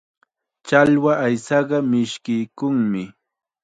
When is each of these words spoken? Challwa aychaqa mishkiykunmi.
Challwa 0.67 1.13
aychaqa 1.25 1.77
mishkiykunmi. 1.91 3.03